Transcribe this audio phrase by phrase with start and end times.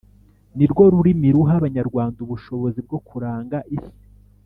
[0.57, 4.03] Ni rwo rurimi ruha Abanyarwanda ubushobozi bwo kuranga isi,